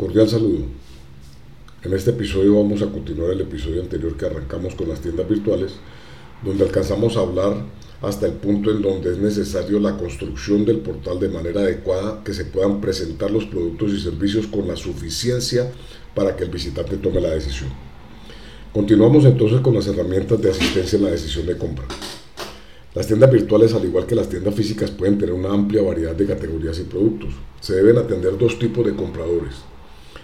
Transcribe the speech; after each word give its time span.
Cordial 0.00 0.30
saludo. 0.30 0.64
En 1.82 1.92
este 1.92 2.12
episodio 2.12 2.54
vamos 2.54 2.80
a 2.80 2.86
continuar 2.86 3.32
el 3.32 3.42
episodio 3.42 3.82
anterior 3.82 4.16
que 4.16 4.24
arrancamos 4.24 4.74
con 4.74 4.88
las 4.88 5.02
tiendas 5.02 5.28
virtuales, 5.28 5.72
donde 6.42 6.64
alcanzamos 6.64 7.18
a 7.18 7.20
hablar 7.20 7.66
hasta 8.00 8.24
el 8.24 8.32
punto 8.32 8.70
en 8.70 8.80
donde 8.80 9.10
es 9.10 9.18
necesario 9.18 9.78
la 9.78 9.98
construcción 9.98 10.64
del 10.64 10.78
portal 10.78 11.20
de 11.20 11.28
manera 11.28 11.60
adecuada 11.60 12.24
que 12.24 12.32
se 12.32 12.46
puedan 12.46 12.80
presentar 12.80 13.30
los 13.30 13.44
productos 13.44 13.92
y 13.92 14.00
servicios 14.00 14.46
con 14.46 14.66
la 14.66 14.74
suficiencia 14.74 15.70
para 16.14 16.34
que 16.34 16.44
el 16.44 16.50
visitante 16.50 16.96
tome 16.96 17.20
la 17.20 17.34
decisión. 17.34 17.68
Continuamos 18.72 19.26
entonces 19.26 19.60
con 19.60 19.74
las 19.74 19.86
herramientas 19.86 20.40
de 20.40 20.50
asistencia 20.50 20.96
en 20.96 21.04
la 21.04 21.10
decisión 21.10 21.44
de 21.44 21.58
compra. 21.58 21.84
Las 22.94 23.06
tiendas 23.06 23.30
virtuales, 23.30 23.74
al 23.74 23.84
igual 23.84 24.06
que 24.06 24.14
las 24.14 24.30
tiendas 24.30 24.54
físicas, 24.54 24.90
pueden 24.90 25.18
tener 25.18 25.34
una 25.34 25.52
amplia 25.52 25.82
variedad 25.82 26.16
de 26.16 26.24
categorías 26.24 26.78
y 26.78 26.84
productos. 26.84 27.34
Se 27.60 27.74
deben 27.74 27.98
atender 27.98 28.38
dos 28.38 28.58
tipos 28.58 28.86
de 28.86 28.96
compradores, 28.96 29.56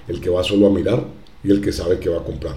el 0.09 0.21
que 0.21 0.31
va 0.31 0.43
solo 0.43 0.67
a 0.67 0.71
mirar 0.71 1.07
y 1.43 1.51
el 1.51 1.61
que 1.61 1.73
sabe 1.73 1.99
que 1.99 2.09
va 2.09 2.19
a 2.19 2.25
comprar. 2.25 2.57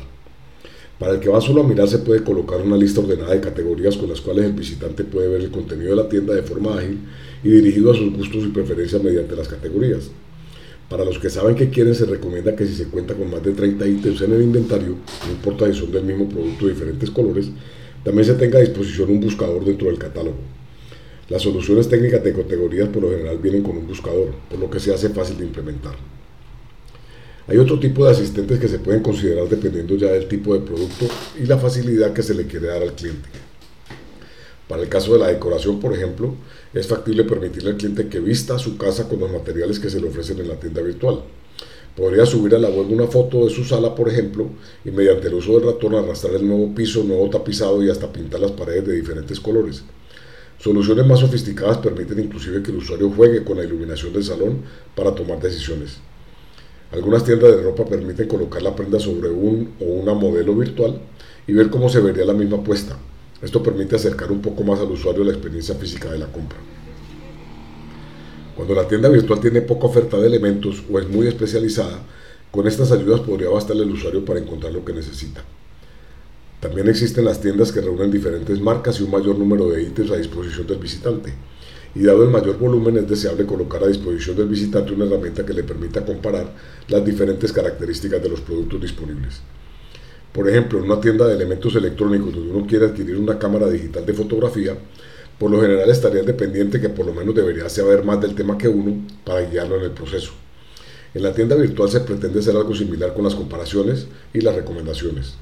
Para 1.00 1.14
el 1.14 1.20
que 1.20 1.30
va 1.30 1.40
solo 1.40 1.62
a 1.62 1.68
mirar 1.68 1.88
se 1.88 2.00
puede 2.00 2.24
colocar 2.24 2.62
una 2.62 2.76
lista 2.76 3.00
ordenada 3.00 3.34
de 3.34 3.40
categorías 3.40 3.96
con 3.96 4.10
las 4.10 4.20
cuales 4.20 4.46
el 4.46 4.54
visitante 4.54 5.06
puede 5.06 5.30
ver 5.30 5.42
el 5.42 5.50
contenido 5.50 5.92
de 5.92 5.96
la 5.96 6.10
tienda 6.10 6.34
de 6.34 6.44
forma 6.44 6.78
ágil 6.78 7.00
y 7.42 7.50
dirigido 7.50 7.92
a 7.92 7.96
sus 7.96 8.12
gustos 8.14 8.44
y 8.44 8.48
preferencias 8.48 9.02
mediante 9.02 9.36
las 9.36 9.48
categorías. 9.48 10.12
Para 10.90 11.06
los 11.06 11.20
que 11.20 11.30
saben 11.30 11.56
que 11.56 11.70
quieren 11.70 11.96
se 11.96 12.06
recomienda 12.06 12.56
que 12.56 12.66
si 12.66 12.74
se 12.74 12.88
cuenta 12.88 13.14
con 13.14 13.30
más 13.30 13.44
de 13.44 13.54
30 13.54 13.88
ítems 13.88 14.22
en 14.22 14.34
el 14.34 14.42
inventario, 14.42 14.98
no 15.26 15.32
importa 15.32 15.72
si 15.72 15.80
son 15.80 15.92
del 15.92 16.04
mismo 16.04 16.28
producto 16.28 16.66
de 16.66 16.74
diferentes 16.74 17.12
colores, 17.12 17.50
también 18.04 18.26
se 18.26 18.34
tenga 18.34 18.58
a 18.58 18.62
disposición 18.62 19.12
un 19.12 19.22
buscador 19.22 19.64
dentro 19.64 19.88
del 19.88 20.00
catálogo. 20.00 20.38
Las 21.30 21.44
soluciones 21.44 21.88
técnicas 21.88 22.24
de 22.24 22.34
categorías 22.34 22.90
por 22.90 23.04
lo 23.04 23.12
general 23.12 23.38
vienen 23.38 23.62
con 23.62 23.78
un 23.78 23.88
buscador, 23.88 24.34
por 24.50 24.60
lo 24.60 24.70
que 24.70 24.80
se 24.80 24.92
hace 24.92 25.10
fácil 25.10 25.38
de 25.38 25.46
implementar. 25.46 25.96
Hay 27.50 27.58
otro 27.58 27.80
tipo 27.80 28.06
de 28.06 28.12
asistentes 28.12 28.60
que 28.60 28.68
se 28.68 28.78
pueden 28.78 29.02
considerar 29.02 29.50
dependiendo 29.50 29.96
ya 29.96 30.12
del 30.12 30.28
tipo 30.28 30.54
de 30.54 30.60
producto 30.60 31.08
y 31.36 31.48
la 31.48 31.58
facilidad 31.58 32.14
que 32.14 32.22
se 32.22 32.36
le 32.36 32.46
quiere 32.46 32.68
dar 32.68 32.84
al 32.84 32.94
cliente. 32.94 33.28
Para 34.68 34.84
el 34.84 34.88
caso 34.88 35.14
de 35.14 35.20
la 35.20 35.30
decoración, 35.30 35.80
por 35.80 35.92
ejemplo, 35.96 36.36
es 36.76 36.86
factible 36.86 37.24
permitirle 37.24 37.72
al 37.72 37.78
cliente 37.78 38.08
que 38.08 38.20
vista 38.20 38.60
su 38.60 38.78
casa 38.78 39.10
con 39.10 39.20
los 39.20 39.32
materiales 39.32 39.80
que 39.80 39.90
se 39.90 40.00
le 40.00 40.10
ofrecen 40.10 40.38
en 40.38 40.48
la 40.48 40.60
tienda 40.60 40.84
virtual. 40.84 41.24
Podría 41.98 42.24
subir 42.28 42.54
a 42.54 42.60
la 42.60 42.70
web 42.70 42.92
una 42.92 43.08
foto 43.08 43.46
de 43.46 43.50
su 43.50 43.64
sala, 43.64 43.96
por 43.96 44.10
ejemplo, 44.10 44.46
y 44.86 44.92
mediante 44.92 45.28
el 45.28 45.34
uso 45.34 45.54
del 45.54 45.74
ratón 45.74 45.96
arrastrar 45.96 46.36
el 46.36 46.48
nuevo 46.48 46.76
piso, 46.76 47.04
nuevo 47.04 47.32
tapizado 47.32 47.84
y 47.84 47.90
hasta 47.90 48.14
pintar 48.14 48.42
las 48.42 48.52
paredes 48.52 48.86
de 48.86 48.94
diferentes 48.94 49.40
colores. 49.40 49.82
Soluciones 50.60 51.08
más 51.08 51.22
sofisticadas 51.22 51.80
permiten 51.80 52.20
inclusive 52.20 52.62
que 52.62 52.70
el 52.70 52.78
usuario 52.78 53.10
juegue 53.10 53.44
con 53.44 53.58
la 53.58 53.64
iluminación 53.64 54.14
del 54.14 54.24
salón 54.24 54.62
para 54.94 55.16
tomar 55.16 55.42
decisiones. 55.42 55.98
Algunas 56.92 57.24
tiendas 57.24 57.56
de 57.56 57.62
ropa 57.62 57.86
permiten 57.86 58.28
colocar 58.28 58.64
la 58.64 58.76
prenda 58.76 59.00
sobre 59.00 59.30
un 59.30 59.76
o 59.80 59.86
una 59.86 60.14
modelo 60.14 60.56
virtual 60.56 61.00
y 61.46 61.54
ver 61.54 61.70
cómo 61.70 61.88
se 61.88 62.00
vería 62.00 62.26
la 62.26 62.34
misma 62.34 62.64
puesta. 62.64 62.98
Esto 63.42 63.62
permite 63.62 63.96
acercar 63.96 64.32
un 64.32 64.42
poco 64.42 64.64
más 64.64 64.80
al 64.80 64.92
usuario 64.92 65.24
la 65.24 65.32
experiencia 65.32 65.76
física 65.76 66.12
de 66.12 66.18
la 66.18 66.32
compra. 66.32 66.58
Cuando 68.56 68.74
la 68.74 68.88
tienda 68.88 69.08
virtual 69.08 69.40
tiene 69.40 69.62
poca 69.62 69.86
oferta 69.86 70.18
de 70.18 70.28
elementos 70.28 70.84
o 70.92 71.00
es 71.00 71.08
muy 71.08 71.28
especializada, 71.28 72.02
con 72.52 72.68
estas 72.68 72.92
ayudas 72.92 73.22
podría 73.22 73.50
bastarle 73.50 73.84
al 73.84 73.92
usuario 73.92 74.26
para 74.26 74.40
encontrar 74.40 74.74
lo 74.74 74.84
que 74.84 74.94
necesita. 74.94 75.44
También 76.60 76.90
existen 76.90 77.24
las 77.24 77.40
tiendas 77.40 77.72
que 77.72 77.82
reúnen 77.82 78.12
diferentes 78.12 78.60
marcas 78.60 79.00
y 79.00 79.04
un 79.04 79.12
mayor 79.12 79.38
número 79.38 79.70
de 79.70 79.84
ítems 79.84 80.12
a 80.12 80.18
disposición 80.18 80.66
del 80.66 80.80
visitante 80.80 81.34
y 81.96 82.04
dado 82.04 82.24
el 82.24 82.30
mayor 82.30 82.58
volumen 82.58 82.98
es 82.98 83.10
deseable 83.10 83.46
colocar 83.46 83.84
a 83.84 83.88
disposición 83.88 84.38
del 84.38 84.48
visitante 84.48 84.94
una 84.94 85.06
herramienta 85.06 85.46
que 85.46 85.54
le 85.54 85.64
permita 85.64 86.06
comparar 86.06 86.54
las 86.88 87.04
diferentes 87.04 87.52
características 87.52 88.22
de 88.22 88.30
los 88.30 88.42
productos 88.42 88.82
disponibles. 88.82 89.42
Por 90.32 90.48
ejemplo, 90.48 90.78
en 90.78 90.86
una 90.86 91.02
tienda 91.02 91.28
de 91.28 91.34
elementos 91.34 91.76
electrónicos 91.76 92.34
donde 92.36 92.52
uno 92.52 92.68
quiere 92.68 92.86
adquirir 92.86 93.18
una 93.18 93.40
cámara 93.40 93.68
digital 93.68 94.06
de 94.06 94.14
fotografía, 94.14 94.78
por 95.40 95.50
lo 95.50 95.62
general 95.62 95.90
estaría 95.90 96.22
dependiente 96.22 96.80
que 96.80 96.90
por 96.90 97.06
lo 97.06 97.14
menos 97.14 97.34
debería 97.34 97.68
saber 97.70 98.04
más 98.04 98.22
del 98.22 98.36
tema 98.36 98.58
que 98.58 98.68
uno 98.68 99.08
para 99.26 99.42
guiarlo 99.42 99.78
en 99.78 99.84
el 99.86 99.92
proceso. 99.92 100.32
En 101.14 101.24
la 101.24 101.34
tienda 101.34 101.56
virtual 101.56 101.90
se 101.90 102.02
pretende 102.02 102.40
hacer 102.40 102.56
algo 102.56 102.76
similar 102.76 103.16
con 103.16 103.24
las 103.24 103.34
comparaciones 103.34 104.08
y 104.32 104.42
las 104.42 104.56
recomendaciones. 104.56 105.34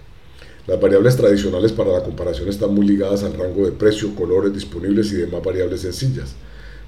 Las 0.68 0.82
variables 0.82 1.16
tradicionales 1.16 1.72
para 1.72 1.94
la 1.94 2.04
comparación 2.04 2.50
están 2.50 2.76
muy 2.76 2.86
ligadas 2.86 3.24
al 3.24 3.36
rango 3.36 3.64
de 3.64 3.72
precio, 3.72 4.14
colores 4.14 4.54
disponibles 4.54 5.14
y 5.14 5.16
demás 5.16 5.42
variables 5.42 5.80
sencillas. 5.80 6.36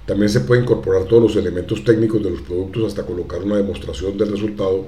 También 0.05 0.27
se 0.27 0.41
puede 0.41 0.63
incorporar 0.63 1.05
todos 1.05 1.23
los 1.23 1.35
elementos 1.37 1.85
técnicos 1.85 2.21
de 2.21 2.31
los 2.31 2.41
productos 2.41 2.87
hasta 2.87 3.05
colocar 3.05 3.41
una 3.41 3.55
demostración 3.55 4.17
del 4.17 4.31
resultado 4.31 4.87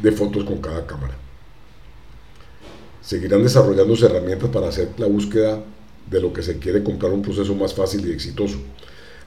de 0.00 0.12
fotos 0.12 0.44
con 0.44 0.58
cada 0.58 0.86
cámara. 0.86 1.18
Seguirán 3.00 3.42
desarrollándose 3.42 4.06
herramientas 4.06 4.50
para 4.50 4.68
hacer 4.68 4.90
la 4.98 5.06
búsqueda 5.06 5.60
de 6.08 6.20
lo 6.20 6.32
que 6.32 6.44
se 6.44 6.60
quiere 6.60 6.84
comprar 6.84 7.10
un 7.10 7.22
proceso 7.22 7.56
más 7.56 7.74
fácil 7.74 8.06
y 8.06 8.12
exitoso. 8.12 8.58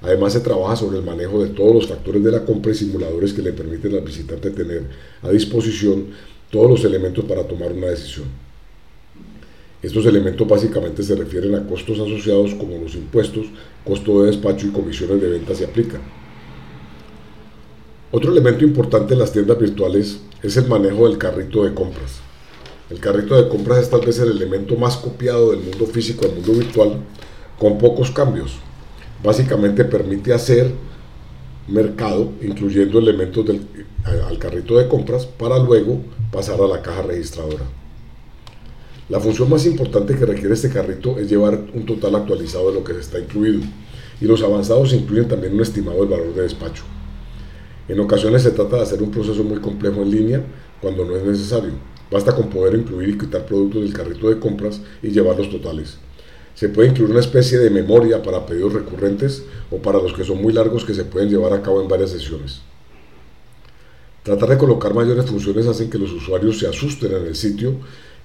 Además 0.02 0.32
se 0.32 0.40
trabaja 0.40 0.78
sobre 0.78 1.00
el 1.00 1.04
manejo 1.04 1.44
de 1.44 1.50
todos 1.50 1.76
los 1.76 1.88
factores 1.88 2.24
de 2.24 2.32
la 2.32 2.46
compra 2.46 2.72
y 2.72 2.76
simuladores 2.76 3.34
que 3.34 3.42
le 3.42 3.52
permiten 3.52 3.94
al 3.94 4.02
visitante 4.04 4.52
tener 4.52 4.88
a 5.22 5.32
disposición 5.32 6.12
todos 6.50 6.70
los 6.70 6.86
elementos 6.86 7.26
para 7.26 7.46
tomar 7.46 7.74
una 7.74 7.88
decisión. 7.88 8.45
Estos 9.82 10.06
elementos 10.06 10.48
básicamente 10.48 11.04
se 11.04 11.16
refieren 11.16 11.56
a 11.56 11.68
costos 11.68 12.00
asociados 12.00 12.56
como 12.56 12.78
los 12.78 12.96
impuestos, 12.96 13.46
costo 13.84 14.22
de 14.22 14.32
despacho 14.32 14.68
y 14.68 14.72
comisiones 14.72 15.22
de 15.22 15.30
venta 15.30 15.54
se 15.54 15.66
aplican. 15.66 16.02
Otro 18.12 18.32
elemento 18.32 18.64
importante 18.64 19.14
en 19.14 19.20
las 19.20 19.32
tiendas 19.32 19.60
virtuales 19.60 20.22
es 20.42 20.58
el 20.58 20.68
manejo 20.68 21.08
del 21.08 21.18
carrito 21.18 21.66
de 21.66 21.74
compras. 21.74 22.22
El 22.90 23.00
carrito 23.00 23.36
de 23.36 23.50
compras 23.50 23.80
es 23.80 23.90
tal 23.90 24.02
vez 24.02 24.20
el 24.20 24.30
elemento 24.30 24.76
más 24.76 24.96
copiado 24.96 25.52
del 25.52 25.60
mundo 25.62 25.86
físico 25.88 26.26
al 26.26 26.34
mundo 26.34 26.54
virtual 26.54 27.00
con 27.60 27.78
pocos 27.78 28.12
cambios. 28.12 28.54
Básicamente 29.24 29.84
permite 29.86 30.34
hacer 30.34 30.72
mercado 31.68 32.32
incluyendo 32.42 33.00
elementos 33.00 33.46
del, 33.46 33.66
al 34.06 34.38
carrito 34.38 34.78
de 34.78 34.88
compras 34.88 35.26
para 35.26 35.58
luego 35.58 36.00
pasar 36.32 36.62
a 36.62 36.68
la 36.68 36.82
caja 36.82 37.02
registradora. 37.02 37.66
La 39.08 39.20
función 39.20 39.52
más 39.52 39.68
importante 39.68 40.16
que 40.16 40.26
requiere 40.26 40.56
este 40.56 40.70
carrito 40.70 41.20
es 41.20 41.30
llevar 41.30 41.64
un 41.76 41.86
total 41.86 42.16
actualizado 42.16 42.70
de 42.70 42.80
lo 42.80 42.84
que 42.84 42.94
está 42.94 43.20
incluido 43.20 43.62
y 44.20 44.26
los 44.26 44.42
avanzados 44.42 44.94
incluyen 44.94 45.28
también 45.28 45.54
un 45.54 45.62
estimado 45.62 46.00
del 46.00 46.10
valor 46.10 46.34
de 46.34 46.42
despacho. 46.42 46.84
En 47.88 48.00
ocasiones 48.00 48.42
se 48.42 48.50
trata 48.50 48.78
de 48.78 48.82
hacer 48.82 49.04
un 49.04 49.12
proceso 49.12 49.44
muy 49.44 49.60
complejo 49.60 50.02
en 50.02 50.10
línea 50.10 50.44
cuando 50.82 51.06
no 51.06 51.16
es 51.16 51.24
necesario. 51.24 51.74
Basta 52.10 52.36
con 52.36 52.50
poder 52.50 52.74
incluir 52.74 53.10
y 53.10 53.18
quitar 53.18 53.46
productos 53.46 53.84
del 53.84 53.94
carrito 53.94 54.28
de 54.28 54.40
compras 54.40 54.82
y 55.04 55.10
llevar 55.10 55.38
los 55.38 55.52
totales. 55.52 56.00
Se 56.56 56.70
puede 56.70 56.90
incluir 56.90 57.12
una 57.12 57.20
especie 57.20 57.60
de 57.60 57.70
memoria 57.70 58.24
para 58.24 58.44
pedidos 58.48 58.74
recurrentes 58.74 59.44
o 59.70 59.78
para 59.78 60.00
los 60.00 60.14
que 60.14 60.24
son 60.24 60.42
muy 60.42 60.52
largos 60.52 60.84
que 60.84 60.96
se 60.96 61.06
pueden 61.06 61.30
llevar 61.30 61.54
a 61.54 61.62
cabo 61.62 61.80
en 61.80 61.88
varias 61.88 62.10
sesiones. 62.10 62.62
Tratar 64.24 64.50
de 64.50 64.58
colocar 64.58 64.96
mayores 64.96 65.26
funciones 65.26 65.68
hacen 65.68 65.92
que 65.92 66.00
los 66.00 66.12
usuarios 66.12 66.58
se 66.58 66.68
asusten 66.68 67.12
en 67.12 67.28
el 67.28 67.36
sitio 67.36 67.76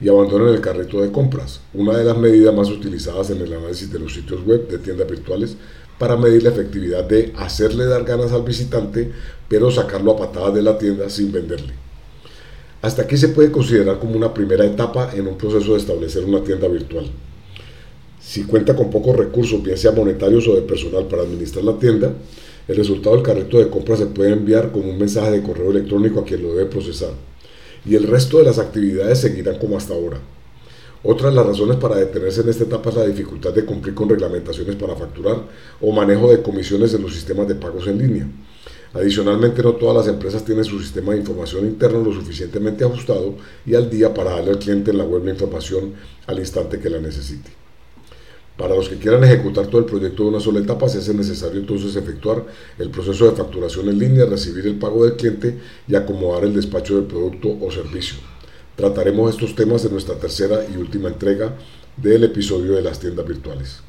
y 0.00 0.08
abandonen 0.08 0.54
el 0.54 0.60
carrito 0.60 1.00
de 1.00 1.12
compras, 1.12 1.60
una 1.74 1.96
de 1.96 2.04
las 2.04 2.16
medidas 2.16 2.54
más 2.54 2.70
utilizadas 2.70 3.30
en 3.30 3.42
el 3.42 3.52
análisis 3.52 3.92
de 3.92 3.98
los 3.98 4.14
sitios 4.14 4.44
web 4.46 4.66
de 4.68 4.78
tiendas 4.78 5.08
virtuales 5.08 5.56
para 5.98 6.16
medir 6.16 6.42
la 6.42 6.50
efectividad 6.50 7.04
de 7.04 7.32
hacerle 7.36 7.84
dar 7.84 8.04
ganas 8.04 8.32
al 8.32 8.42
visitante, 8.42 9.12
pero 9.48 9.70
sacarlo 9.70 10.12
a 10.12 10.16
patadas 10.16 10.54
de 10.54 10.62
la 10.62 10.78
tienda 10.78 11.10
sin 11.10 11.30
venderle. 11.30 11.74
Hasta 12.80 13.02
aquí 13.02 13.18
se 13.18 13.28
puede 13.28 13.52
considerar 13.52 13.98
como 13.98 14.16
una 14.16 14.32
primera 14.32 14.64
etapa 14.64 15.10
en 15.14 15.26
un 15.26 15.36
proceso 15.36 15.72
de 15.72 15.78
establecer 15.78 16.24
una 16.24 16.42
tienda 16.42 16.66
virtual. 16.68 17.10
Si 18.18 18.44
cuenta 18.44 18.74
con 18.74 18.88
pocos 18.88 19.14
recursos, 19.14 19.62
bien 19.62 19.76
sea 19.76 19.92
monetarios 19.92 20.48
o 20.48 20.54
de 20.54 20.62
personal 20.62 21.04
para 21.04 21.22
administrar 21.22 21.64
la 21.64 21.78
tienda, 21.78 22.14
el 22.66 22.76
resultado 22.76 23.16
del 23.16 23.24
carrito 23.24 23.58
de 23.58 23.68
compra 23.68 23.96
se 23.98 24.06
puede 24.06 24.32
enviar 24.32 24.72
como 24.72 24.88
un 24.88 24.98
mensaje 24.98 25.32
de 25.32 25.42
correo 25.42 25.70
electrónico 25.70 26.20
a 26.20 26.24
quien 26.24 26.42
lo 26.42 26.54
debe 26.54 26.70
procesar 26.70 27.10
y 27.84 27.94
el 27.94 28.04
resto 28.04 28.38
de 28.38 28.44
las 28.44 28.58
actividades 28.58 29.20
seguirán 29.20 29.58
como 29.58 29.76
hasta 29.76 29.94
ahora. 29.94 30.18
Otra 31.02 31.30
de 31.30 31.36
las 31.36 31.46
razones 31.46 31.76
para 31.76 31.96
detenerse 31.96 32.42
en 32.42 32.50
esta 32.50 32.64
etapa 32.64 32.90
es 32.90 32.96
la 32.96 33.06
dificultad 33.06 33.54
de 33.54 33.64
cumplir 33.64 33.94
con 33.94 34.08
reglamentaciones 34.08 34.76
para 34.76 34.94
facturar 34.94 35.44
o 35.80 35.92
manejo 35.92 36.30
de 36.30 36.42
comisiones 36.42 36.92
en 36.92 37.02
los 37.02 37.14
sistemas 37.14 37.48
de 37.48 37.54
pagos 37.54 37.86
en 37.86 37.98
línea. 37.98 38.26
Adicionalmente, 38.92 39.62
no 39.62 39.74
todas 39.74 39.96
las 39.96 40.14
empresas 40.14 40.44
tienen 40.44 40.64
su 40.64 40.78
sistema 40.80 41.12
de 41.12 41.20
información 41.20 41.64
interno 41.64 42.02
lo 42.02 42.12
suficientemente 42.12 42.84
ajustado 42.84 43.36
y 43.64 43.74
al 43.74 43.88
día 43.88 44.12
para 44.12 44.32
darle 44.32 44.50
al 44.50 44.58
cliente 44.58 44.90
en 44.90 44.98
la 44.98 45.04
web 45.04 45.24
la 45.24 45.30
información 45.30 45.94
al 46.26 46.38
instante 46.38 46.80
que 46.80 46.90
la 46.90 46.98
necesite. 46.98 47.59
Para 48.60 48.74
los 48.74 48.90
que 48.90 48.98
quieran 48.98 49.24
ejecutar 49.24 49.68
todo 49.68 49.78
el 49.78 49.86
proyecto 49.86 50.22
de 50.22 50.28
una 50.28 50.38
sola 50.38 50.60
etapa, 50.60 50.86
se 50.86 50.98
hace 50.98 51.14
necesario 51.14 51.60
entonces 51.60 51.96
efectuar 51.96 52.44
el 52.78 52.90
proceso 52.90 53.24
de 53.24 53.34
facturación 53.34 53.88
en 53.88 53.98
línea, 53.98 54.26
recibir 54.26 54.66
el 54.66 54.78
pago 54.78 55.06
del 55.06 55.16
cliente 55.16 55.58
y 55.88 55.94
acomodar 55.94 56.44
el 56.44 56.52
despacho 56.52 56.96
del 56.96 57.04
producto 57.04 57.56
o 57.58 57.70
servicio. 57.70 58.18
Trataremos 58.76 59.30
estos 59.30 59.54
temas 59.54 59.82
en 59.86 59.92
nuestra 59.92 60.16
tercera 60.16 60.60
y 60.70 60.76
última 60.76 61.08
entrega 61.08 61.54
del 61.96 62.22
episodio 62.24 62.72
de 62.72 62.82
las 62.82 63.00
tiendas 63.00 63.26
virtuales. 63.26 63.80